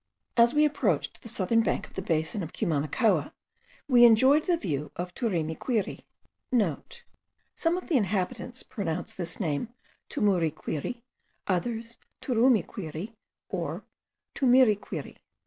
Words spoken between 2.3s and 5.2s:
of Cumanacoa, we enjoyed the view of the